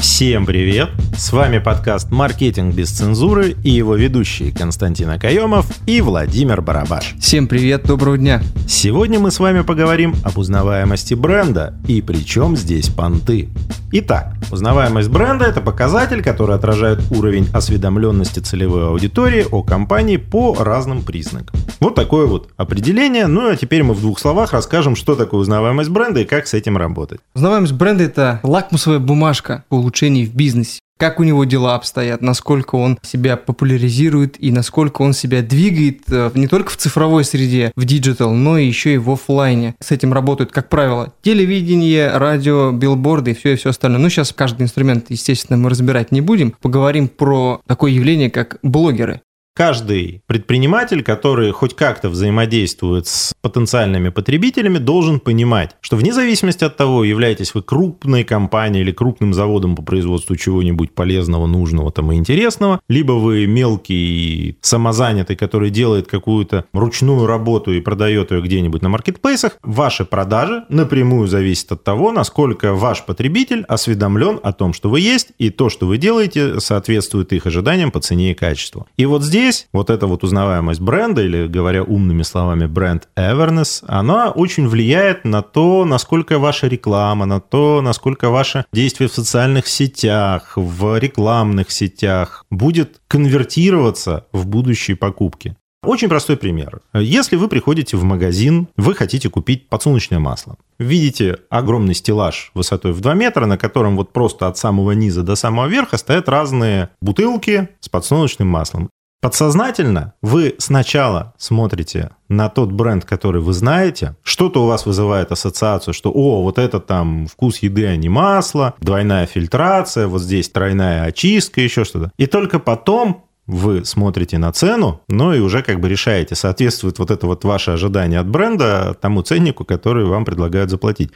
Всем 0.00 0.46
привет! 0.46 0.88
С 1.14 1.30
вами 1.30 1.58
подкаст 1.58 2.10
«Маркетинг 2.10 2.74
без 2.74 2.88
цензуры» 2.90 3.54
и 3.62 3.68
его 3.68 3.96
ведущие 3.96 4.50
Константин 4.50 5.10
Акаемов 5.10 5.66
и 5.86 6.00
Владимир 6.00 6.62
Барабаш. 6.62 7.16
Всем 7.20 7.46
привет, 7.46 7.84
доброго 7.84 8.16
дня! 8.16 8.42
Сегодня 8.66 9.18
мы 9.18 9.30
с 9.30 9.38
вами 9.38 9.60
поговорим 9.60 10.14
об 10.24 10.38
узнаваемости 10.38 11.12
бренда 11.12 11.74
и 11.86 12.00
при 12.00 12.24
чем 12.24 12.56
здесь 12.56 12.88
понты. 12.88 13.50
Итак, 13.92 14.34
узнаваемость 14.52 15.08
бренда– 15.08 15.44
это 15.46 15.60
показатель, 15.60 16.22
который 16.22 16.54
отражает 16.54 17.00
уровень 17.10 17.48
осведомленности 17.52 18.38
целевой 18.38 18.86
аудитории 18.86 19.44
о 19.50 19.64
компании 19.64 20.16
по 20.16 20.54
разным 20.54 21.02
признакам. 21.02 21.58
Вот 21.80 21.96
такое 21.96 22.26
вот 22.26 22.50
определение. 22.56 23.26
Ну 23.26 23.50
а 23.50 23.56
теперь 23.56 23.82
мы 23.82 23.94
в 23.94 24.00
двух 24.00 24.20
словах 24.20 24.52
расскажем, 24.52 24.94
что 24.94 25.16
такое 25.16 25.40
узнаваемость 25.40 25.90
бренда 25.90 26.20
и 26.20 26.24
как 26.24 26.46
с 26.46 26.54
этим 26.54 26.76
работать. 26.76 27.18
Узнаваемость 27.34 27.72
бренда– 27.72 28.04
это 28.04 28.40
лакмусовая 28.44 29.00
бумажка 29.00 29.64
по 29.68 29.74
улучшений 29.74 30.24
в 30.24 30.36
бизнесе. 30.36 30.78
Как 31.00 31.18
у 31.18 31.22
него 31.22 31.44
дела 31.46 31.76
обстоят, 31.76 32.20
насколько 32.20 32.74
он 32.74 32.98
себя 33.00 33.38
популяризирует 33.38 34.36
и 34.38 34.52
насколько 34.52 35.00
он 35.00 35.14
себя 35.14 35.40
двигает 35.40 36.02
э, 36.10 36.30
не 36.34 36.46
только 36.46 36.68
в 36.68 36.76
цифровой 36.76 37.24
среде, 37.24 37.72
в 37.74 37.86
digital, 37.86 38.34
но 38.34 38.58
и 38.58 38.66
еще 38.66 38.92
и 38.92 38.98
в 38.98 39.10
офлайне. 39.10 39.76
С 39.80 39.92
этим 39.92 40.12
работают, 40.12 40.52
как 40.52 40.68
правило, 40.68 41.14
телевидение, 41.22 42.10
радио, 42.18 42.70
билборды 42.70 43.30
и 43.30 43.34
все 43.34 43.54
и 43.54 43.56
все 43.56 43.70
остальное. 43.70 43.98
Ну, 43.98 44.10
сейчас 44.10 44.34
каждый 44.34 44.64
инструмент, 44.64 45.06
естественно, 45.08 45.56
мы 45.56 45.70
разбирать 45.70 46.12
не 46.12 46.20
будем. 46.20 46.54
Поговорим 46.60 47.08
про 47.08 47.62
такое 47.66 47.92
явление, 47.92 48.30
как 48.30 48.58
блогеры. 48.62 49.22
Каждый 49.60 50.22
предприниматель, 50.26 51.02
который 51.02 51.50
хоть 51.50 51.76
как-то 51.76 52.08
взаимодействует 52.08 53.06
с 53.06 53.34
потенциальными 53.42 54.08
потребителями, 54.08 54.78
должен 54.78 55.20
понимать, 55.20 55.76
что 55.82 55.96
вне 55.96 56.14
зависимости 56.14 56.64
от 56.64 56.78
того, 56.78 57.04
являетесь 57.04 57.52
вы 57.52 57.60
крупной 57.60 58.24
компанией 58.24 58.80
или 58.80 58.90
крупным 58.90 59.34
заводом 59.34 59.76
по 59.76 59.82
производству 59.82 60.34
чего-нибудь 60.34 60.94
полезного, 60.94 61.46
нужного 61.46 61.92
там 61.92 62.10
и 62.10 62.16
интересного, 62.16 62.80
либо 62.88 63.12
вы 63.12 63.46
мелкий 63.46 64.56
самозанятый, 64.62 65.36
который 65.36 65.68
делает 65.68 66.06
какую-то 66.06 66.64
ручную 66.72 67.26
работу 67.26 67.70
и 67.70 67.82
продает 67.82 68.30
ее 68.30 68.40
где-нибудь 68.40 68.80
на 68.80 68.88
маркетплейсах, 68.88 69.58
ваши 69.62 70.06
продажи 70.06 70.64
напрямую 70.70 71.28
зависят 71.28 71.72
от 71.72 71.84
того, 71.84 72.12
насколько 72.12 72.72
ваш 72.72 73.04
потребитель 73.04 73.66
осведомлен 73.68 74.40
о 74.42 74.54
том, 74.54 74.72
что 74.72 74.88
вы 74.88 75.00
есть, 75.00 75.32
и 75.36 75.50
то, 75.50 75.68
что 75.68 75.86
вы 75.86 75.98
делаете, 75.98 76.60
соответствует 76.60 77.34
их 77.34 77.44
ожиданиям 77.44 77.90
по 77.90 78.00
цене 78.00 78.30
и 78.30 78.34
качеству. 78.34 78.86
И 78.96 79.04
вот 79.04 79.22
здесь 79.22 79.49
здесь 79.50 79.68
вот 79.72 79.90
эта 79.90 80.06
вот 80.06 80.24
узнаваемость 80.24 80.80
бренда, 80.80 81.22
или 81.22 81.46
говоря 81.46 81.82
умными 81.82 82.22
словами, 82.22 82.66
бренд 82.66 83.08
awareness, 83.16 83.84
она 83.86 84.30
очень 84.30 84.68
влияет 84.68 85.24
на 85.24 85.42
то, 85.42 85.84
насколько 85.84 86.38
ваша 86.38 86.68
реклама, 86.68 87.26
на 87.26 87.40
то, 87.40 87.80
насколько 87.82 88.30
ваше 88.30 88.64
действие 88.72 89.08
в 89.08 89.12
социальных 89.12 89.66
сетях, 89.66 90.52
в 90.56 90.98
рекламных 90.98 91.70
сетях 91.70 92.44
будет 92.50 93.00
конвертироваться 93.08 94.26
в 94.32 94.46
будущие 94.46 94.96
покупки. 94.96 95.56
Очень 95.82 96.10
простой 96.10 96.36
пример. 96.36 96.82
Если 96.92 97.36
вы 97.36 97.48
приходите 97.48 97.96
в 97.96 98.04
магазин, 98.04 98.68
вы 98.76 98.94
хотите 98.94 99.30
купить 99.30 99.70
подсолнечное 99.70 100.18
масло. 100.18 100.56
Видите 100.78 101.38
огромный 101.48 101.94
стеллаж 101.94 102.50
высотой 102.52 102.92
в 102.92 103.00
2 103.00 103.14
метра, 103.14 103.46
на 103.46 103.56
котором 103.56 103.96
вот 103.96 104.12
просто 104.12 104.46
от 104.46 104.58
самого 104.58 104.90
низа 104.92 105.22
до 105.22 105.36
самого 105.36 105.68
верха 105.68 105.96
стоят 105.96 106.28
разные 106.28 106.90
бутылки 107.00 107.70
с 107.80 107.88
подсолнечным 107.88 108.48
маслом. 108.48 108.90
Подсознательно 109.20 110.14
вы 110.22 110.54
сначала 110.56 111.34
смотрите 111.36 112.12
на 112.30 112.48
тот 112.48 112.72
бренд, 112.72 113.04
который 113.04 113.42
вы 113.42 113.52
знаете, 113.52 114.16
что-то 114.22 114.62
у 114.64 114.66
вас 114.66 114.86
вызывает 114.86 115.30
ассоциацию, 115.30 115.92
что 115.92 116.10
о, 116.10 116.40
вот 116.40 116.58
это 116.58 116.80
там 116.80 117.26
вкус 117.26 117.58
еды, 117.58 117.84
а 117.86 117.96
не 117.96 118.08
масло, 118.08 118.72
двойная 118.80 119.26
фильтрация, 119.26 120.06
вот 120.06 120.22
здесь 120.22 120.48
тройная 120.48 121.04
очистка, 121.04 121.60
еще 121.60 121.84
что-то. 121.84 122.12
И 122.16 122.24
только 122.24 122.58
потом 122.58 123.26
вы 123.46 123.84
смотрите 123.84 124.38
на 124.38 124.52
цену, 124.52 125.02
ну 125.08 125.34
и 125.34 125.40
уже 125.40 125.62
как 125.62 125.80
бы 125.80 125.90
решаете, 125.90 126.34
соответствует 126.34 126.98
вот 126.98 127.10
это 127.10 127.26
вот 127.26 127.44
ваше 127.44 127.72
ожидание 127.72 128.20
от 128.20 128.26
бренда 128.26 128.96
тому 128.98 129.20
ценнику, 129.20 129.66
который 129.66 130.06
вам 130.06 130.24
предлагают 130.24 130.70
заплатить. 130.70 131.10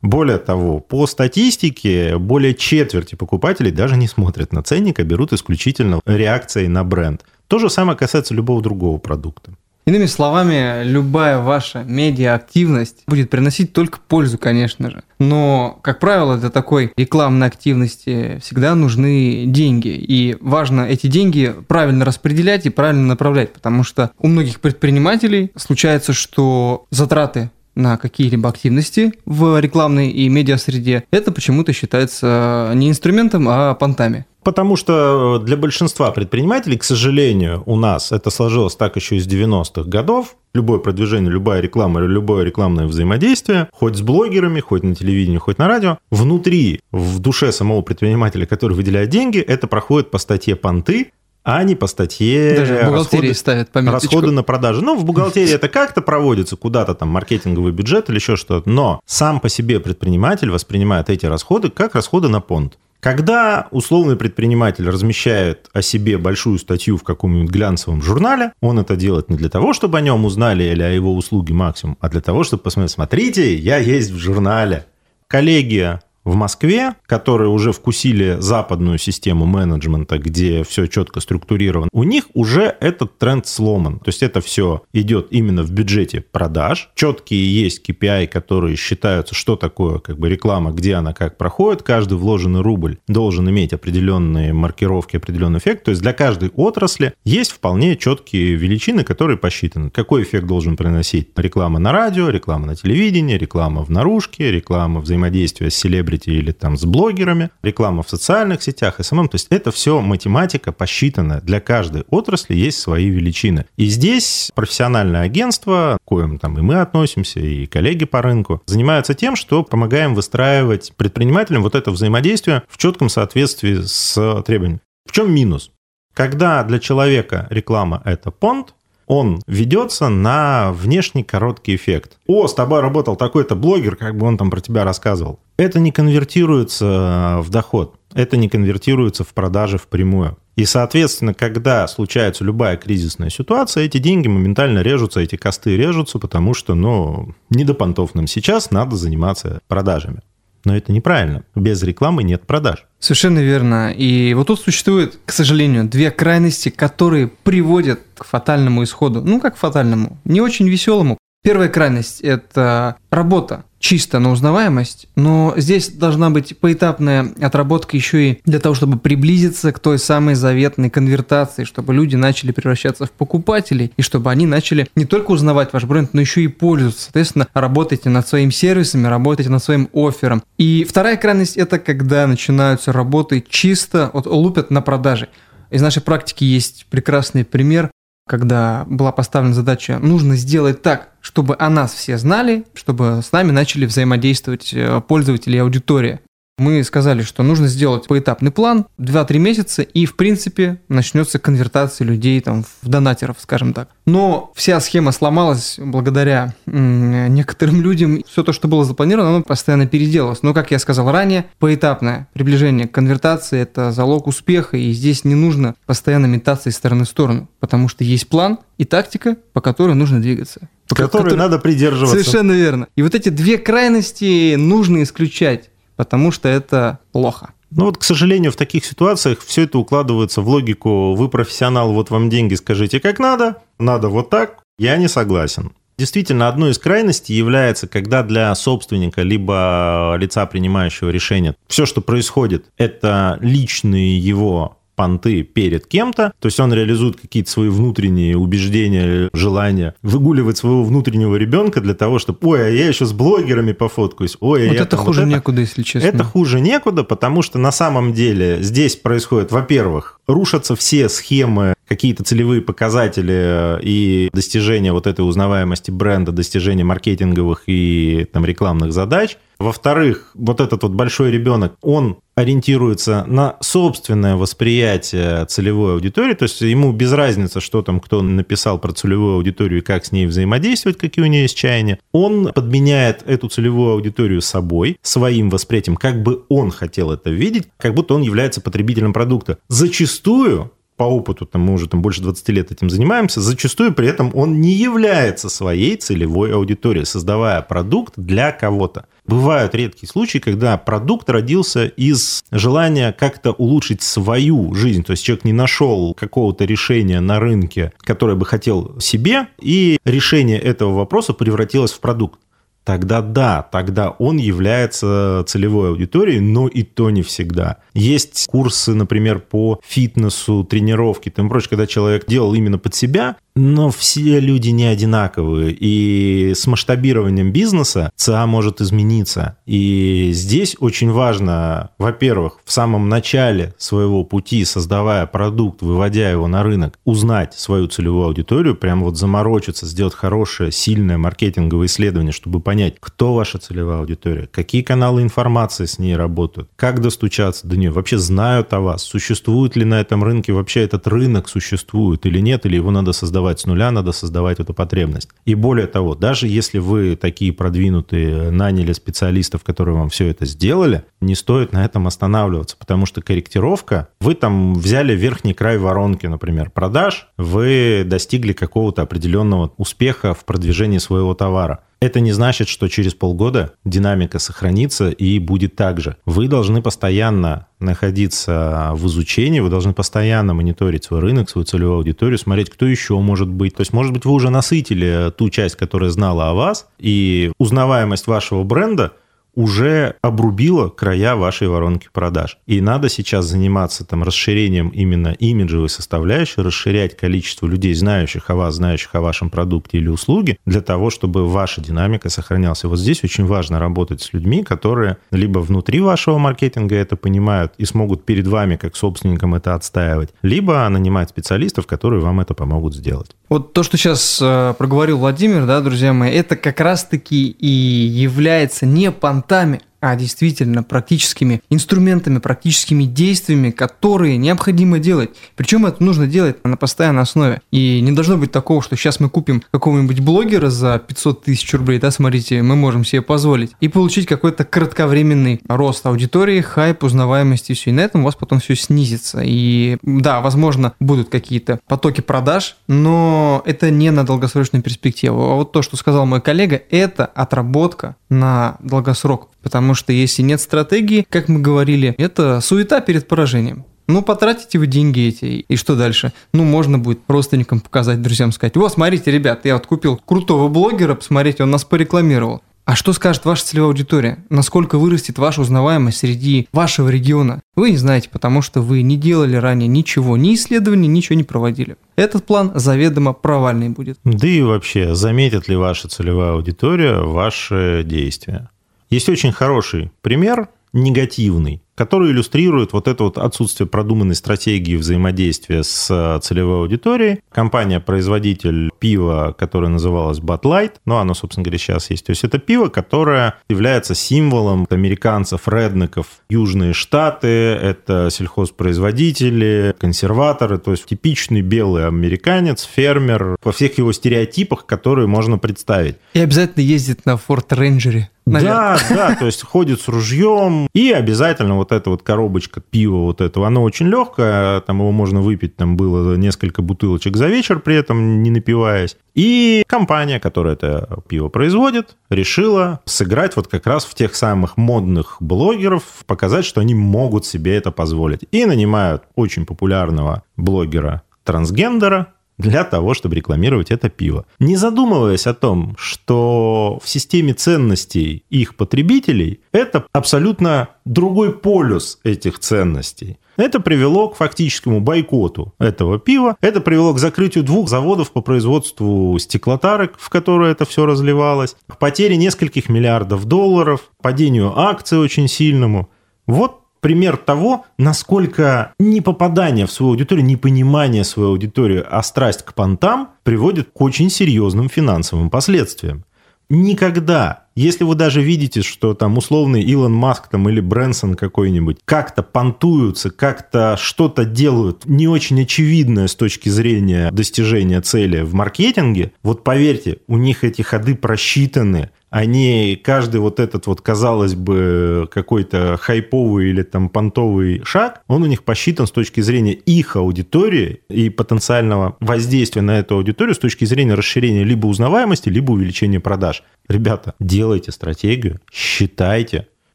Более 0.00 0.38
того, 0.38 0.78
по 0.78 1.08
статистике, 1.08 2.18
более 2.18 2.54
четверти 2.54 3.16
покупателей 3.16 3.72
даже 3.72 3.96
не 3.96 4.06
смотрят 4.06 4.52
на 4.52 4.62
ценник, 4.62 5.00
а 5.00 5.02
берут 5.02 5.32
исключительно 5.32 6.00
реакцией 6.06 6.68
на 6.68 6.84
бренд. 6.84 7.24
То 7.48 7.58
же 7.58 7.70
самое 7.70 7.96
касается 7.98 8.34
любого 8.34 8.62
другого 8.62 8.98
продукта. 8.98 9.52
Иными 9.86 10.04
словами, 10.04 10.84
любая 10.84 11.38
ваша 11.38 11.82
медиа-активность 11.82 13.04
будет 13.06 13.30
приносить 13.30 13.72
только 13.72 13.98
пользу, 14.06 14.36
конечно 14.36 14.90
же. 14.90 15.02
Но, 15.18 15.78
как 15.80 15.98
правило, 15.98 16.36
для 16.36 16.50
такой 16.50 16.92
рекламной 16.94 17.46
активности 17.46 18.38
всегда 18.42 18.74
нужны 18.74 19.46
деньги. 19.46 19.88
И 19.88 20.36
важно 20.42 20.82
эти 20.82 21.06
деньги 21.06 21.54
правильно 21.68 22.04
распределять 22.04 22.66
и 22.66 22.70
правильно 22.70 23.06
направлять, 23.06 23.54
потому 23.54 23.82
что 23.82 24.10
у 24.18 24.28
многих 24.28 24.60
предпринимателей 24.60 25.52
случается, 25.56 26.12
что 26.12 26.84
затраты 26.90 27.50
на 27.78 27.96
какие-либо 27.96 28.48
активности 28.48 29.12
в 29.24 29.58
рекламной 29.60 30.10
и 30.10 30.28
медиа-среде, 30.28 31.04
это 31.10 31.32
почему-то 31.32 31.72
считается 31.72 32.72
не 32.74 32.90
инструментом, 32.90 33.46
а 33.48 33.74
понтами. 33.74 34.26
Потому 34.42 34.76
что 34.76 35.38
для 35.38 35.56
большинства 35.56 36.10
предпринимателей, 36.10 36.78
к 36.78 36.84
сожалению, 36.84 37.62
у 37.66 37.76
нас 37.76 38.12
это 38.12 38.30
сложилось 38.30 38.76
так 38.76 38.96
еще 38.96 39.16
из 39.16 39.26
90-х 39.26 39.82
годов. 39.88 40.36
Любое 40.54 40.78
продвижение, 40.78 41.30
любая 41.30 41.60
реклама, 41.60 42.00
любое 42.00 42.44
рекламное 42.44 42.86
взаимодействие, 42.86 43.68
хоть 43.72 43.96
с 43.96 44.00
блогерами, 44.00 44.60
хоть 44.60 44.82
на 44.82 44.94
телевидении, 44.94 45.36
хоть 45.36 45.58
на 45.58 45.68
радио, 45.68 45.98
внутри, 46.10 46.80
в 46.90 47.18
душе 47.18 47.52
самого 47.52 47.82
предпринимателя, 47.82 48.46
который 48.46 48.72
выделяет 48.72 49.10
деньги, 49.10 49.38
это 49.38 49.66
проходит 49.66 50.10
по 50.10 50.18
статье 50.18 50.56
понты, 50.56 51.12
а 51.50 51.62
не 51.62 51.74
по 51.74 51.86
статье 51.86 52.56
Даже 52.56 52.74
бухгалтерии 52.74 53.28
расходы, 53.28 53.34
ставят 53.34 53.70
расходы 53.74 54.30
на 54.32 54.42
продажи. 54.42 54.82
Ну, 54.82 54.98
в 54.98 55.06
бухгалтерии 55.06 55.54
это 55.54 55.70
как-то 55.70 56.02
проводится, 56.02 56.56
куда-то 56.56 56.94
там 56.94 57.08
маркетинговый 57.08 57.72
бюджет 57.72 58.10
или 58.10 58.16
еще 58.16 58.36
что-то. 58.36 58.68
Но 58.68 59.00
сам 59.06 59.40
по 59.40 59.48
себе 59.48 59.80
предприниматель 59.80 60.50
воспринимает 60.50 61.08
эти 61.08 61.24
расходы 61.24 61.70
как 61.70 61.94
расходы 61.94 62.28
на 62.28 62.42
понт. 62.42 62.76
Когда 63.00 63.68
условный 63.70 64.16
предприниматель 64.16 64.86
размещает 64.90 65.70
о 65.72 65.80
себе 65.80 66.18
большую 66.18 66.58
статью 66.58 66.98
в 66.98 67.02
каком-нибудь 67.02 67.50
глянцевом 67.50 68.02
журнале, 68.02 68.52
он 68.60 68.78
это 68.78 68.94
делает 68.94 69.30
не 69.30 69.38
для 69.38 69.48
того, 69.48 69.72
чтобы 69.72 69.96
о 69.96 70.02
нем 70.02 70.26
узнали 70.26 70.64
или 70.64 70.82
о 70.82 70.90
его 70.90 71.14
услуге 71.14 71.54
максимум, 71.54 71.96
а 72.00 72.10
для 72.10 72.20
того, 72.20 72.44
чтобы 72.44 72.62
посмотреть, 72.64 72.90
смотрите, 72.90 73.54
я 73.56 73.78
есть 73.78 74.10
в 74.10 74.18
журнале. 74.18 74.84
Коллеги 75.28 75.98
в 76.28 76.34
Москве, 76.34 76.94
которые 77.06 77.48
уже 77.48 77.72
вкусили 77.72 78.36
западную 78.38 78.98
систему 78.98 79.46
менеджмента, 79.46 80.18
где 80.18 80.62
все 80.62 80.86
четко 80.86 81.20
структурировано, 81.20 81.88
у 81.92 82.04
них 82.04 82.24
уже 82.34 82.76
этот 82.80 83.18
тренд 83.18 83.46
сломан. 83.46 83.98
То 83.98 84.08
есть 84.08 84.22
это 84.22 84.40
все 84.40 84.82
идет 84.92 85.28
именно 85.30 85.62
в 85.62 85.70
бюджете 85.70 86.20
продаж. 86.20 86.90
Четкие 86.94 87.62
есть 87.62 87.88
KPI, 87.88 88.26
которые 88.26 88.76
считаются, 88.76 89.34
что 89.34 89.56
такое 89.56 89.98
как 89.98 90.18
бы 90.18 90.28
реклама, 90.28 90.72
где 90.72 90.94
она 90.94 91.14
как 91.14 91.38
проходит. 91.38 91.82
Каждый 91.82 92.18
вложенный 92.18 92.60
рубль 92.60 92.98
должен 93.08 93.48
иметь 93.48 93.72
определенные 93.72 94.52
маркировки, 94.52 95.16
определенный 95.16 95.58
эффект. 95.60 95.84
То 95.84 95.90
есть 95.90 96.02
для 96.02 96.12
каждой 96.12 96.50
отрасли 96.50 97.14
есть 97.24 97.52
вполне 97.52 97.96
четкие 97.96 98.54
величины, 98.54 99.02
которые 99.02 99.38
посчитаны. 99.38 99.90
Какой 99.90 100.22
эффект 100.22 100.46
должен 100.46 100.76
приносить 100.76 101.30
реклама 101.36 101.78
на 101.78 101.92
радио, 101.92 102.28
реклама 102.28 102.66
на 102.66 102.76
телевидении, 102.76 103.38
реклама 103.38 103.82
в 103.82 103.90
наружке, 103.90 104.50
реклама 104.50 105.00
взаимодействия 105.00 105.70
с 105.70 105.74
селебрити 105.74 106.17
селебрити 106.18 106.30
или 106.30 106.52
там 106.52 106.76
с 106.76 106.84
блогерами, 106.84 107.50
реклама 107.62 108.02
в 108.02 108.10
социальных 108.10 108.62
сетях 108.62 109.00
и 109.00 109.02
самом. 109.02 109.28
То 109.28 109.36
есть 109.36 109.48
это 109.50 109.70
все 109.70 110.00
математика 110.00 110.72
посчитана. 110.72 111.40
Для 111.40 111.60
каждой 111.60 112.04
отрасли 112.10 112.54
есть 112.54 112.80
свои 112.80 113.08
величины. 113.08 113.66
И 113.76 113.86
здесь 113.86 114.50
профессиональное 114.54 115.22
агентство, 115.22 115.98
к 116.00 116.08
коим 116.08 116.38
там 116.38 116.58
и 116.58 116.62
мы 116.62 116.80
относимся, 116.80 117.40
и 117.40 117.66
коллеги 117.66 118.04
по 118.04 118.22
рынку, 118.22 118.62
занимаются 118.66 119.14
тем, 119.14 119.36
что 119.36 119.62
помогаем 119.62 120.14
выстраивать 120.14 120.92
предпринимателям 120.96 121.62
вот 121.62 121.74
это 121.74 121.90
взаимодействие 121.90 122.62
в 122.68 122.76
четком 122.78 123.08
соответствии 123.08 123.82
с 123.82 124.42
требованиями. 124.46 124.80
В 125.06 125.12
чем 125.12 125.32
минус? 125.32 125.70
Когда 126.14 126.64
для 126.64 126.78
человека 126.78 127.46
реклама– 127.50 128.02
это 128.04 128.30
понт, 128.30 128.74
он 129.06 129.40
ведется 129.46 130.08
на 130.08 130.72
внешний 130.72 131.24
короткий 131.24 131.74
эффект. 131.74 132.18
О, 132.26 132.46
с 132.46 132.54
тобой 132.54 132.80
работал 132.80 133.16
такой-то 133.16 133.56
блогер, 133.56 133.96
как 133.96 134.16
бы 134.16 134.26
он 134.26 134.36
там 134.36 134.50
про 134.50 134.60
тебя 134.60 134.84
рассказывал. 134.84 135.40
Это 135.58 135.80
не 135.80 135.90
конвертируется 135.90 137.38
в 137.40 137.50
доход, 137.50 137.96
это 138.14 138.36
не 138.36 138.48
конвертируется 138.48 139.24
в 139.24 139.34
продажи 139.34 139.76
впрямую. 139.76 140.38
И, 140.54 140.64
соответственно, 140.64 141.34
когда 141.34 141.88
случается 141.88 142.44
любая 142.44 142.76
кризисная 142.76 143.28
ситуация, 143.28 143.84
эти 143.84 143.98
деньги 143.98 144.28
моментально 144.28 144.82
режутся, 144.82 145.18
эти 145.18 145.34
косты 145.34 145.76
режутся, 145.76 146.20
потому 146.20 146.54
что, 146.54 146.76
ну, 146.76 147.34
не 147.50 147.64
до 147.64 147.74
понтов 147.74 148.14
нам 148.14 148.28
сейчас, 148.28 148.70
надо 148.70 148.94
заниматься 148.94 149.60
продажами. 149.66 150.20
Но 150.64 150.76
это 150.76 150.92
неправильно. 150.92 151.42
Без 151.56 151.82
рекламы 151.82 152.22
нет 152.22 152.46
продаж. 152.46 152.86
Совершенно 153.00 153.40
верно. 153.40 153.92
И 153.92 154.34
вот 154.34 154.48
тут 154.48 154.60
существует, 154.60 155.18
к 155.24 155.32
сожалению, 155.32 155.88
две 155.88 156.10
крайности, 156.12 156.68
которые 156.68 157.28
приводят 157.28 158.00
к 158.16 158.24
фатальному 158.24 158.84
исходу. 158.84 159.22
Ну, 159.22 159.40
как 159.40 159.54
к 159.54 159.58
фатальному? 159.58 160.18
Не 160.24 160.40
очень 160.40 160.68
веселому. 160.68 161.18
Первая 161.42 161.68
крайность– 161.68 162.20
это 162.22 162.96
работа 163.10 163.64
чисто 163.78 164.18
на 164.18 164.32
узнаваемость, 164.32 165.08
но 165.16 165.54
здесь 165.56 165.88
должна 165.88 166.30
быть 166.30 166.58
поэтапная 166.58 167.32
отработка 167.40 167.96
еще 167.96 168.30
и 168.30 168.40
для 168.44 168.58
того, 168.58 168.74
чтобы 168.74 168.98
приблизиться 168.98 169.72
к 169.72 169.78
той 169.78 169.98
самой 169.98 170.34
заветной 170.34 170.90
конвертации, 170.90 171.64
чтобы 171.64 171.94
люди 171.94 172.16
начали 172.16 172.52
превращаться 172.52 173.06
в 173.06 173.10
покупателей, 173.10 173.92
и 173.96 174.02
чтобы 174.02 174.30
они 174.30 174.46
начали 174.46 174.88
не 174.96 175.04
только 175.04 175.30
узнавать 175.30 175.72
ваш 175.72 175.84
бренд, 175.84 176.14
но 176.14 176.20
еще 176.20 176.42
и 176.42 176.48
пользоваться. 176.48 177.04
Соответственно, 177.04 177.48
работайте 177.54 178.08
над 178.08 178.26
своими 178.26 178.50
сервисами, 178.50 179.06
работайте 179.06 179.50
над 179.50 179.62
своим 179.62 179.88
оффером. 179.92 180.42
И 180.56 180.84
вторая 180.88 181.16
крайность– 181.16 181.56
это 181.56 181.78
когда 181.78 182.26
начинаются 182.26 182.92
работы 182.92 183.44
чисто, 183.48 184.10
вот 184.12 184.26
лупят 184.26 184.70
на 184.70 184.82
продаже. 184.82 185.28
Из 185.70 185.82
нашей 185.82 186.02
практики 186.02 186.44
есть 186.44 186.86
прекрасный 186.88 187.44
пример 187.44 187.90
когда 188.28 188.84
была 188.86 189.10
поставлена 189.10 189.54
задача, 189.54 189.98
нужно 189.98 190.36
сделать 190.36 190.82
так, 190.82 191.08
чтобы 191.20 191.56
о 191.58 191.68
нас 191.68 191.92
все 191.92 192.18
знали, 192.18 192.64
чтобы 192.74 193.20
с 193.24 193.32
нами 193.32 193.50
начали 193.50 193.86
взаимодействовать 193.86 194.72
э, 194.72 195.00
пользователи 195.06 195.56
и 195.56 195.60
аудитория. 195.60 196.20
Мы 196.58 196.82
сказали, 196.82 197.22
что 197.22 197.42
нужно 197.42 197.68
сделать 197.68 198.06
поэтапный 198.08 198.50
план, 198.50 198.86
2-3 198.98 199.38
месяца, 199.38 199.82
и, 199.82 200.06
в 200.06 200.16
принципе, 200.16 200.80
начнется 200.88 201.38
конвертация 201.38 202.04
людей 202.04 202.40
там, 202.40 202.64
в 202.82 202.88
донатеров, 202.88 203.36
скажем 203.38 203.72
так. 203.72 203.88
Но 204.06 204.52
вся 204.54 204.80
схема 204.80 205.12
сломалась 205.12 205.76
благодаря 205.78 206.54
м- 206.66 207.32
некоторым 207.32 207.80
людям. 207.80 208.22
Все 208.26 208.42
то, 208.42 208.52
что 208.52 208.66
было 208.66 208.84
запланировано, 208.84 209.36
оно 209.36 209.42
постоянно 209.42 209.86
переделалось. 209.86 210.42
Но, 210.42 210.52
как 210.52 210.70
я 210.72 210.78
сказал 210.78 211.10
ранее, 211.12 211.46
поэтапное 211.58 212.28
приближение 212.32 212.88
к 212.88 212.92
конвертации– 212.92 213.60
это 213.60 213.92
залог 213.92 214.26
успеха, 214.26 214.76
и 214.76 214.90
здесь 214.92 215.24
не 215.24 215.34
нужно 215.36 215.74
постоянно 215.86 216.26
метаться 216.26 216.70
из 216.70 216.76
стороны 216.76 217.04
в 217.04 217.08
сторону, 217.08 217.48
потому 217.60 217.88
что 217.88 218.02
есть 218.02 218.28
план 218.28 218.58
и 218.78 218.84
тактика, 218.84 219.36
по 219.52 219.60
которой 219.60 219.94
нужно 219.94 220.20
двигаться. 220.20 220.68
По 220.88 220.94
которой, 220.96 221.22
которой 221.22 221.36
надо 221.38 221.58
придерживаться. 221.58 222.18
Совершенно 222.18 222.52
верно. 222.52 222.88
И 222.96 223.02
вот 223.02 223.14
эти 223.14 223.28
две 223.28 223.58
крайности 223.58 224.54
нужно 224.56 225.02
исключать 225.02 225.70
потому 225.98 226.30
что 226.30 226.48
это 226.48 227.00
плохо. 227.12 227.50
Ну 227.70 227.86
вот, 227.86 227.98
к 227.98 228.04
сожалению, 228.04 228.52
в 228.52 228.56
таких 228.56 228.86
ситуациях 228.86 229.40
все 229.44 229.64
это 229.64 229.78
укладывается 229.78 230.40
в 230.40 230.48
логику 230.48 231.14
«вы 231.14 231.28
профессионал, 231.28 231.92
вот 231.92 232.08
вам 232.08 232.30
деньги, 232.30 232.54
скажите, 232.54 233.00
как 233.00 233.18
надо, 233.18 233.56
надо 233.78 234.08
вот 234.08 234.30
так, 234.30 234.62
я 234.78 234.96
не 234.96 235.08
согласен». 235.08 235.72
Действительно, 235.98 236.46
одной 236.46 236.70
из 236.70 236.78
крайностей 236.78 237.34
является, 237.34 237.88
когда 237.88 238.22
для 238.22 238.54
собственника 238.54 239.22
либо 239.22 240.14
лица, 240.16 240.46
принимающего 240.46 241.10
решение, 241.10 241.56
все, 241.66 241.84
что 241.84 242.00
происходит, 242.00 242.66
это 242.78 243.36
личные 243.40 244.16
его 244.16 244.77
понты 244.98 245.44
перед 245.44 245.86
кем-то, 245.86 246.32
то 246.40 246.46
есть 246.46 246.58
он 246.58 246.74
реализует 246.74 247.20
какие-то 247.20 247.48
свои 247.48 247.68
внутренние 247.68 248.36
убеждения, 248.36 249.30
желания, 249.32 249.94
выгуливать 250.02 250.58
своего 250.58 250.82
внутреннего 250.82 251.36
ребенка 251.36 251.80
для 251.80 251.94
того, 251.94 252.18
чтобы, 252.18 252.40
ой, 252.42 252.66
а 252.66 252.68
я 252.68 252.88
еще 252.88 253.06
с 253.06 253.12
блогерами 253.12 253.70
пофоткаюсь, 253.70 254.36
ой, 254.40 254.64
а 254.64 254.68
вот 254.70 254.76
я 254.76 254.82
это 254.82 254.96
хуже 254.96 255.20
вот 255.20 255.28
это. 255.28 255.36
некуда, 255.36 255.60
если 255.60 255.84
честно. 255.84 256.04
Это 256.08 256.24
хуже 256.24 256.60
некуда, 256.60 257.04
потому 257.04 257.42
что 257.42 257.58
на 257.58 257.70
самом 257.70 258.12
деле 258.12 258.58
здесь 258.60 258.96
происходит, 258.96 259.52
во-первых, 259.52 260.20
рушатся 260.26 260.74
все 260.74 261.08
схемы, 261.08 261.74
какие-то 261.88 262.22
целевые 262.22 262.60
показатели 262.60 263.78
и 263.82 264.28
достижения 264.32 264.92
вот 264.92 265.06
этой 265.06 265.22
узнаваемости 265.22 265.90
бренда, 265.90 266.32
достижения 266.32 266.84
маркетинговых 266.84 267.62
и 267.66 268.26
там 268.32 268.44
рекламных 268.44 268.92
задач. 268.92 269.38
Во-вторых, 269.58 270.30
вот 270.34 270.60
этот 270.60 270.84
вот 270.84 270.92
большой 270.92 271.32
ребенок, 271.32 271.74
он 271.82 272.18
ориентируется 272.36 273.24
на 273.26 273.56
собственное 273.60 274.36
восприятие 274.36 275.44
целевой 275.46 275.94
аудитории, 275.94 276.34
то 276.34 276.44
есть 276.44 276.60
ему 276.60 276.92
без 276.92 277.12
разницы, 277.12 277.60
что 277.60 277.82
там 277.82 277.98
кто 277.98 278.22
написал 278.22 278.78
про 278.78 278.92
целевую 278.92 279.34
аудиторию 279.34 279.80
и 279.80 279.84
как 279.84 280.04
с 280.04 280.12
ней 280.12 280.26
взаимодействовать, 280.26 280.98
какие 280.98 281.24
у 281.24 281.28
нее 281.28 281.42
есть 281.42 281.56
чаяния. 281.56 281.98
Он 282.12 282.52
подменяет 282.52 283.24
эту 283.26 283.48
целевую 283.48 283.94
аудиторию 283.94 284.40
собой, 284.42 284.98
своим 285.02 285.50
восприятием, 285.50 285.96
как 285.96 286.22
бы 286.22 286.44
он 286.48 286.70
хотел 286.70 287.10
это 287.10 287.30
видеть, 287.30 287.66
как 287.78 287.94
будто 287.94 288.14
он 288.14 288.22
является 288.22 288.60
потребителем 288.60 289.12
продукта. 289.12 289.58
Зачастую 289.66 290.70
по 290.98 291.04
опыту, 291.04 291.46
там, 291.46 291.62
мы 291.62 291.74
уже 291.74 291.88
там 291.88 292.02
больше 292.02 292.20
20 292.20 292.48
лет 292.50 292.72
этим 292.72 292.90
занимаемся, 292.90 293.40
зачастую 293.40 293.94
при 293.94 294.08
этом 294.08 294.32
он 294.34 294.60
не 294.60 294.72
является 294.72 295.48
своей 295.48 295.96
целевой 295.96 296.52
аудиторией, 296.52 297.06
создавая 297.06 297.62
продукт 297.62 298.14
для 298.16 298.50
кого-то. 298.50 299.06
Бывают 299.24 299.74
редкие 299.74 300.08
случаи, 300.08 300.38
когда 300.38 300.76
продукт 300.76 301.30
родился 301.30 301.84
из 301.84 302.42
желания 302.50 303.12
как-то 303.12 303.52
улучшить 303.52 304.02
свою 304.02 304.74
жизнь. 304.74 305.04
То 305.04 305.12
есть 305.12 305.22
человек 305.22 305.44
не 305.44 305.52
нашел 305.52 306.14
какого-то 306.14 306.64
решения 306.64 307.20
на 307.20 307.38
рынке, 307.38 307.92
которое 307.98 308.36
бы 308.36 308.44
хотел 308.44 308.98
себе, 309.00 309.48
и 309.60 309.98
решение 310.04 310.58
этого 310.58 310.94
вопроса 310.94 311.32
превратилось 311.32 311.92
в 311.92 312.00
продукт 312.00 312.40
тогда 312.88 313.20
да, 313.20 313.68
тогда 313.70 314.08
он 314.08 314.38
является 314.38 315.44
целевой 315.46 315.90
аудиторией, 315.90 316.40
но 316.40 316.68
и 316.68 316.82
то 316.84 317.10
не 317.10 317.20
всегда. 317.20 317.76
Есть 317.92 318.46
курсы, 318.48 318.94
например, 318.94 319.40
по 319.40 319.78
фитнесу, 319.86 320.64
тренировке, 320.64 321.30
тем 321.30 321.50
прочее, 321.50 321.68
когда 321.68 321.86
человек 321.86 322.24
делал 322.26 322.54
именно 322.54 322.78
под 322.78 322.94
себя, 322.94 323.36
но 323.58 323.90
все 323.90 324.40
люди 324.40 324.70
не 324.70 324.86
одинаковые, 324.86 325.72
и 325.72 326.54
с 326.54 326.66
масштабированием 326.66 327.52
бизнеса 327.52 328.10
ЦА 328.16 328.46
может 328.46 328.80
измениться. 328.80 329.56
И 329.66 330.30
здесь 330.32 330.76
очень 330.80 331.10
важно, 331.10 331.90
во-первых, 331.98 332.60
в 332.64 332.72
самом 332.72 333.08
начале 333.08 333.74
своего 333.78 334.24
пути, 334.24 334.64
создавая 334.64 335.26
продукт, 335.26 335.82
выводя 335.82 336.30
его 336.30 336.46
на 336.46 336.62
рынок, 336.62 336.98
узнать 337.04 337.54
свою 337.54 337.88
целевую 337.88 338.26
аудиторию, 338.26 338.76
прям 338.76 339.02
вот 339.02 339.16
заморочиться, 339.16 339.86
сделать 339.86 340.14
хорошее, 340.14 340.72
сильное 340.72 341.18
маркетинговое 341.18 341.86
исследование, 341.86 342.32
чтобы 342.32 342.60
понять, 342.60 342.96
кто 343.00 343.34
ваша 343.34 343.58
целевая 343.58 343.98
аудитория, 343.98 344.48
какие 344.50 344.82
каналы 344.82 345.22
информации 345.22 345.86
с 345.86 345.98
ней 345.98 346.16
работают, 346.16 346.70
как 346.76 347.00
достучаться 347.00 347.66
до 347.66 347.76
нее, 347.76 347.90
вообще 347.90 348.18
знают 348.18 348.72
о 348.72 348.80
вас, 348.80 349.02
существует 349.02 349.76
ли 349.76 349.84
на 349.84 350.00
этом 350.00 350.22
рынке, 350.22 350.52
вообще 350.52 350.82
этот 350.82 351.06
рынок 351.06 351.48
существует 351.48 352.24
или 352.26 352.40
нет, 352.40 352.64
или 352.64 352.76
его 352.76 352.90
надо 352.90 353.12
создавать 353.12 353.47
создавать 353.48 353.60
с 353.60 353.66
нуля, 353.66 353.90
надо 353.90 354.12
создавать 354.12 354.60
эту 354.60 354.74
потребность. 354.74 355.28
И 355.46 355.54
более 355.54 355.86
того, 355.86 356.14
даже 356.14 356.46
если 356.48 356.78
вы 356.78 357.16
такие 357.16 357.52
продвинутые, 357.52 358.50
наняли 358.50 358.92
специалистов, 358.92 359.62
которые 359.64 359.96
вам 359.96 360.08
все 360.08 360.28
это 360.28 360.46
сделали, 360.46 361.04
не 361.20 361.34
стоит 361.34 361.72
на 361.72 361.84
этом 361.84 362.06
останавливаться, 362.06 362.76
потому 362.76 363.06
что 363.06 363.22
корректировка, 363.22 364.08
вы 364.20 364.34
там 364.34 364.74
взяли 364.74 365.14
верхний 365.14 365.54
край 365.54 365.78
воронки, 365.78 366.26
например, 366.26 366.70
продаж, 366.70 367.28
вы 367.38 368.04
достигли 368.04 368.52
какого-то 368.52 369.02
определенного 369.02 369.72
успеха 369.76 370.34
в 370.34 370.44
продвижении 370.44 370.98
своего 370.98 371.34
товара. 371.34 371.80
Это 372.00 372.20
не 372.20 372.32
значит, 372.32 372.68
что 372.68 372.88
через 372.88 373.14
полгода 373.14 373.72
динамика 373.84 374.38
сохранится 374.38 375.10
и 375.10 375.38
будет 375.38 375.74
так 375.74 376.00
же. 376.00 376.16
Вы 376.26 376.46
должны 376.46 376.80
постоянно 376.80 377.66
находиться 377.80 378.92
в 378.94 379.06
изучении, 379.06 379.60
вы 379.60 379.68
должны 379.68 379.92
постоянно 379.92 380.54
мониторить 380.54 381.04
свой 381.04 381.20
рынок, 381.20 381.50
свою 381.50 381.64
целевую 381.64 381.96
аудиторию, 381.96 382.38
смотреть, 382.38 382.70
кто 382.70 382.86
еще 382.86 383.18
может 383.18 383.48
быть. 383.48 383.74
То 383.74 383.80
есть, 383.80 383.92
может 383.92 384.12
быть, 384.12 384.24
вы 384.24 384.32
уже 384.32 384.50
насытили 384.50 385.32
ту 385.36 385.50
часть, 385.50 385.76
которая 385.76 386.10
знала 386.10 386.50
о 386.50 386.54
вас, 386.54 386.86
и 386.98 387.52
узнаваемость 387.58 388.26
вашего 388.26 388.62
бренда– 388.62 389.12
уже 389.54 390.14
обрубило 390.22 390.88
края 390.88 391.34
вашей 391.36 391.68
воронки 391.68 392.08
продаж. 392.12 392.58
И 392.66 392.80
надо 392.80 393.08
сейчас 393.08 393.46
заниматься 393.46 394.04
там 394.04 394.22
расширением 394.22 394.88
именно 394.90 395.28
имиджевой 395.28 395.88
составляющей, 395.88 396.60
расширять 396.60 397.16
количество 397.16 397.66
людей, 397.66 397.94
знающих 397.94 398.50
о 398.50 398.54
вас, 398.54 398.76
знающих 398.76 399.14
о 399.14 399.20
вашем 399.20 399.50
продукте 399.50 399.98
или 399.98 400.08
услуге, 400.08 400.58
для 400.64 400.80
того, 400.80 401.10
чтобы 401.10 401.48
ваша 401.48 401.80
динамика 401.80 402.28
сохранялась. 402.28 402.84
И 402.84 402.86
вот 402.86 402.98
здесь 402.98 403.24
очень 403.24 403.46
важно 403.46 403.78
работать 403.78 404.22
с 404.22 404.32
людьми, 404.32 404.62
которые 404.62 405.16
либо 405.30 405.58
внутри 405.58 406.00
вашего 406.00 406.38
маркетинга 406.38 406.94
это 406.94 407.16
понимают 407.16 407.72
и 407.78 407.84
смогут 407.84 408.24
перед 408.24 408.46
вами, 408.46 408.76
как 408.76 408.96
собственникам, 408.96 409.54
это 409.54 409.74
отстаивать, 409.74 410.30
либо 410.42 410.88
нанимать 410.88 411.30
специалистов, 411.30 411.86
которые 411.86 412.20
вам 412.20 412.40
это 412.40 412.54
помогут 412.54 412.94
сделать. 412.94 413.34
Вот 413.48 413.72
то, 413.72 413.82
что 413.82 413.96
сейчас 413.96 414.38
э, 414.42 414.74
проговорил 414.76 415.18
Владимир, 415.18 415.64
да, 415.64 415.80
друзья 415.80 416.12
мои, 416.12 416.32
это 416.32 416.54
как 416.54 416.80
раз-таки 416.80 417.48
и 417.48 417.66
является 417.66 418.84
не 418.84 419.10
понтами, 419.10 419.80
а 420.00 420.16
действительно 420.16 420.82
практическими 420.82 421.60
инструментами, 421.70 422.38
практическими 422.38 423.04
действиями, 423.04 423.70
которые 423.70 424.36
необходимо 424.36 424.98
делать. 424.98 425.30
Причем 425.56 425.86
это 425.86 426.02
нужно 426.02 426.26
делать 426.26 426.64
на 426.64 426.76
постоянной 426.76 427.22
основе. 427.22 427.60
И 427.70 428.00
не 428.00 428.12
должно 428.12 428.36
быть 428.36 428.52
такого, 428.52 428.82
что 428.82 428.96
сейчас 428.96 429.20
мы 429.20 429.28
купим 429.28 429.62
какого-нибудь 429.70 430.20
блогера 430.20 430.70
за 430.70 430.98
500 430.98 431.44
тысяч 431.44 431.72
рублей, 431.74 431.98
да, 431.98 432.10
смотрите, 432.10 432.62
мы 432.62 432.76
можем 432.76 433.04
себе 433.04 433.22
позволить, 433.22 433.72
и 433.80 433.88
получить 433.88 434.26
какой-то 434.26 434.64
кратковременный 434.64 435.60
рост 435.68 436.06
аудитории, 436.06 436.60
хайп, 436.60 437.02
узнаваемости 437.04 437.72
и 437.72 437.74
все. 437.74 437.90
И 437.90 437.92
на 437.92 438.00
этом 438.00 438.22
у 438.22 438.24
вас 438.24 438.34
потом 438.34 438.60
все 438.60 438.76
снизится. 438.76 439.40
И 439.44 439.98
да, 440.02 440.40
возможно, 440.40 440.92
будут 441.00 441.28
какие-то 441.28 441.80
потоки 441.88 442.20
продаж, 442.20 442.76
но 442.86 443.62
это 443.64 443.90
не 443.90 444.10
на 444.10 444.24
долгосрочную 444.24 444.82
перспективу. 444.82 445.40
А 445.50 445.54
вот 445.54 445.72
то, 445.72 445.82
что 445.82 445.96
сказал 445.96 446.26
мой 446.26 446.40
коллега, 446.40 446.80
это 446.90 447.26
отработка 447.26 448.16
на 448.28 448.76
долгосрок. 448.80 449.48
Потому 449.62 449.87
что 449.94 450.12
если 450.12 450.42
нет 450.42 450.60
стратегии, 450.60 451.26
как 451.28 451.48
мы 451.48 451.60
говорили, 451.60 452.14
это 452.18 452.60
суета 452.60 453.00
перед 453.00 453.28
поражением. 453.28 453.84
Ну, 454.08 454.22
потратите 454.22 454.78
вы 454.78 454.86
деньги 454.86 455.28
эти, 455.28 455.44
и 455.68 455.76
что 455.76 455.94
дальше? 455.94 456.32
Ну, 456.54 456.64
можно 456.64 456.98
будет 456.98 457.20
родственникам 457.28 457.80
показать, 457.80 458.22
друзьям 458.22 458.52
сказать, 458.52 458.74
вот, 458.76 458.90
смотрите, 458.90 459.30
ребят, 459.30 459.66
я 459.66 459.74
вот 459.74 459.86
купил 459.86 460.16
крутого 460.16 460.68
блогера, 460.68 461.14
посмотрите, 461.14 461.62
он 461.62 461.70
нас 461.70 461.84
порекламировал. 461.84 462.62
А 462.88 462.96
что 462.96 463.12
скажет 463.12 463.44
ваша 463.44 463.66
целевая 463.66 463.90
аудитория? 463.90 464.38
Насколько 464.48 464.96
вырастет 464.96 465.38
ваша 465.38 465.60
узнаваемость 465.60 466.16
среди 466.16 466.68
вашего 466.72 467.10
региона? 467.10 467.60
Вы 467.76 467.90
не 467.90 467.98
знаете, 467.98 468.30
потому 468.32 468.62
что 468.62 468.80
вы 468.80 469.02
не 469.02 469.18
делали 469.18 469.56
ранее 469.56 469.88
ничего, 469.88 470.38
ни 470.38 470.54
исследований, 470.54 471.06
ничего 471.06 471.36
не 471.36 471.44
проводили. 471.44 471.96
Этот 472.16 472.46
план 472.46 472.72
заведомо 472.76 473.34
провальный 473.34 473.90
будет. 473.90 474.18
Да 474.24 474.48
и 474.48 474.62
вообще, 474.62 475.14
заметит 475.14 475.68
ли 475.68 475.76
ваша 475.76 476.08
целевая 476.08 476.52
аудитория 476.52 477.20
ваши 477.20 478.04
действия? 478.06 478.70
Есть 479.10 479.28
очень 479.28 479.52
хороший 479.52 480.12
пример, 480.20 480.68
негативный, 480.92 481.82
который 481.98 482.30
иллюстрирует 482.30 482.92
вот 482.92 483.08
это 483.08 483.24
вот 483.24 483.38
отсутствие 483.38 483.88
продуманной 483.88 484.36
стратегии 484.36 484.94
взаимодействия 484.94 485.82
с 485.82 486.06
э, 486.08 486.38
целевой 486.40 486.82
аудиторией. 486.82 487.40
Компания-производитель 487.50 488.90
пива, 489.00 489.52
которая 489.58 489.90
называлась 489.90 490.38
Bud 490.38 490.62
Light, 490.62 490.92
ну, 491.06 491.16
оно, 491.16 491.34
собственно 491.34 491.64
говоря, 491.64 491.78
сейчас 491.78 492.08
есть. 492.10 492.26
То 492.26 492.30
есть 492.30 492.44
это 492.44 492.58
пиво, 492.58 492.86
которое 492.86 493.56
является 493.68 494.14
символом 494.14 494.86
американцев, 494.88 495.66
реднеков, 495.66 496.26
Южные 496.48 496.92
Штаты, 496.92 497.48
это 497.48 498.28
сельхозпроизводители, 498.30 499.92
консерваторы, 499.98 500.78
то 500.78 500.92
есть 500.92 501.04
типичный 501.06 501.62
белый 501.62 502.06
американец, 502.06 502.84
фермер, 502.84 503.56
во 503.60 503.72
всех 503.72 503.98
его 503.98 504.12
стереотипах, 504.12 504.86
которые 504.86 505.26
можно 505.26 505.58
представить. 505.58 506.14
И 506.32 506.38
обязательно 506.38 506.84
ездит 506.84 507.26
на 507.26 507.36
Форт 507.36 507.72
Рейнджере. 507.72 508.30
Наверное. 508.48 508.98
Да, 509.10 509.28
да, 509.28 509.34
то 509.34 509.46
есть 509.46 509.62
ходит 509.62 510.00
с 510.00 510.08
ружьем, 510.08 510.88
и 510.94 511.12
обязательно 511.12 511.76
вот 511.76 511.87
эта 511.92 512.10
вот 512.10 512.22
коробочка 512.22 512.80
пива 512.80 513.18
вот 513.18 513.40
этого, 513.40 513.66
оно 513.66 513.82
очень 513.82 514.06
легкое, 514.06 514.80
там 514.80 514.98
его 514.98 515.12
можно 515.12 515.40
выпить, 515.40 515.76
там 515.76 515.96
было 515.96 516.36
несколько 516.36 516.82
бутылочек 516.82 517.36
за 517.36 517.48
вечер, 517.48 517.80
при 517.80 517.96
этом 517.96 518.42
не 518.42 518.50
напиваясь. 518.50 519.16
И 519.34 519.84
компания, 519.86 520.40
которая 520.40 520.74
это 520.74 521.20
пиво 521.28 521.48
производит, 521.48 522.16
решила 522.30 523.00
сыграть 523.04 523.56
вот 523.56 523.68
как 523.68 523.86
раз 523.86 524.04
в 524.04 524.14
тех 524.14 524.34
самых 524.34 524.76
модных 524.76 525.36
блогеров, 525.40 526.02
показать, 526.26 526.64
что 526.64 526.80
они 526.80 526.94
могут 526.94 527.46
себе 527.46 527.76
это 527.76 527.90
позволить. 527.90 528.40
И 528.50 528.64
нанимают 528.64 529.22
очень 529.36 529.64
популярного 529.64 530.42
блогера 530.56 531.22
трансгендера, 531.44 532.34
для 532.58 532.84
того, 532.84 533.14
чтобы 533.14 533.36
рекламировать 533.36 533.90
это 533.90 534.08
пиво. 534.08 534.44
Не 534.58 534.76
задумываясь 534.76 535.46
о 535.46 535.54
том, 535.54 535.94
что 535.98 537.00
в 537.02 537.08
системе 537.08 537.54
ценностей 537.54 538.44
их 538.50 538.76
потребителей 538.76 539.60
это 539.72 540.04
абсолютно 540.12 540.88
другой 541.04 541.52
полюс 541.52 542.18
этих 542.24 542.58
ценностей. 542.58 543.38
Это 543.56 543.80
привело 543.80 544.28
к 544.28 544.36
фактическому 544.36 545.00
бойкоту 545.00 545.74
этого 545.80 546.20
пива. 546.20 546.56
Это 546.60 546.80
привело 546.80 547.12
к 547.12 547.18
закрытию 547.18 547.64
двух 547.64 547.88
заводов 547.88 548.30
по 548.30 548.40
производству 548.40 549.36
стеклотарок, 549.38 550.14
в 550.16 550.30
которые 550.30 550.70
это 550.72 550.84
все 550.84 551.06
разливалось, 551.06 551.74
к 551.88 551.98
потере 551.98 552.36
нескольких 552.36 552.88
миллиардов 552.88 553.46
долларов, 553.46 554.12
падению 554.22 554.78
акций 554.78 555.18
очень 555.18 555.48
сильному. 555.48 556.08
Вот 556.46 556.77
пример 557.00 557.36
того, 557.36 557.86
насколько 557.98 558.92
непопадание 558.98 559.86
в 559.86 559.92
свою 559.92 560.12
аудиторию, 560.12 560.44
непонимание 560.44 561.24
своей 561.24 561.48
аудитории, 561.48 562.04
а 562.08 562.22
страсть 562.22 562.62
к 562.62 562.74
понтам 562.74 563.30
приводит 563.42 563.90
к 563.92 564.00
очень 564.00 564.30
серьезным 564.30 564.88
финансовым 564.88 565.50
последствиям. 565.50 566.24
Никогда, 566.68 567.64
если 567.78 568.04
вы 568.04 568.14
даже 568.14 568.42
видите, 568.42 568.82
что 568.82 569.14
там 569.14 569.38
условный 569.38 569.82
Илон 569.82 570.12
Маск 570.12 570.48
там, 570.48 570.68
или 570.68 570.80
Брэнсон 570.80 571.34
какой-нибудь 571.34 571.98
как-то 572.04 572.42
понтуются, 572.42 573.30
как-то 573.30 573.96
что-то 573.96 574.44
делают 574.44 575.06
не 575.06 575.28
очень 575.28 575.62
очевидное 575.62 576.26
с 576.26 576.34
точки 576.34 576.68
зрения 576.68 577.30
достижения 577.30 578.00
цели 578.00 578.42
в 578.42 578.54
маркетинге, 578.54 579.32
вот 579.42 579.62
поверьте, 579.62 580.18
у 580.26 580.36
них 580.36 580.64
эти 580.64 580.82
ходы 580.82 581.14
просчитаны, 581.14 582.10
они 582.30 583.00
каждый 583.02 583.40
вот 583.40 583.58
этот 583.58 583.86
вот, 583.86 584.00
казалось 584.00 584.54
бы, 584.54 585.28
какой-то 585.32 585.96
хайповый 586.00 586.70
или 586.70 586.82
там 586.82 587.08
понтовый 587.08 587.82
шаг, 587.84 588.22
он 588.28 588.42
у 588.42 588.46
них 588.46 588.64
посчитан 588.64 589.06
с 589.06 589.10
точки 589.10 589.40
зрения 589.40 589.72
их 589.72 590.16
аудитории 590.16 591.00
и 591.08 591.30
потенциального 591.30 592.16
воздействия 592.20 592.82
на 592.82 592.98
эту 592.98 593.16
аудиторию 593.16 593.54
с 593.54 593.58
точки 593.58 593.84
зрения 593.84 594.14
расширения 594.14 594.64
либо 594.64 594.86
узнаваемости, 594.86 595.48
либо 595.48 595.72
увеличения 595.72 596.20
продаж. 596.20 596.62
Ребята, 596.88 597.34
делайте 597.38 597.92
стратегию, 597.92 598.60
считайте, 598.72 599.68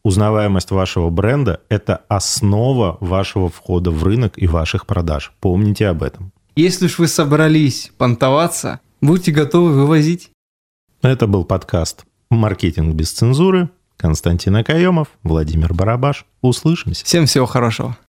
узнаваемость 0.04 0.72
вашего 0.72 1.10
бренда– 1.10 1.62
это 1.70 2.04
основа 2.08 2.98
вашего 3.00 3.50
входа 3.50 3.90
в 3.90 4.04
рынок 4.04 4.34
и 4.38 4.46
ваших 4.46 4.86
продаж. 4.86 5.34
Помните 5.40 5.88
об 5.88 6.04
этом. 6.04 6.32
Если 6.56 6.86
уж 6.86 7.00
вы 7.00 7.08
собрались 7.08 7.92
понтоваться, 7.98 8.80
будьте 9.02 9.32
готовы 9.32 9.74
вывозить. 9.74 10.30
Это 11.02 11.26
был 11.26 11.46
подкаст 11.46 12.06
Маркетинг 12.30 12.94
без 12.94 13.12
цензуры. 13.12 13.70
Константин 13.98 14.56
Акаемов, 14.56 15.08
Владимир 15.24 15.74
Барабаш. 15.74 16.26
Услышимся. 16.42 17.06
Всем 17.06 17.26
всего 17.26 17.46
хорошего. 17.46 17.98